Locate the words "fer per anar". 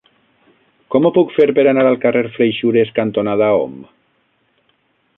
1.35-1.85